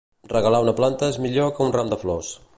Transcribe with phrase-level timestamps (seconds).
[0.31, 2.35] Regalar una planta és millor que un ram de flors.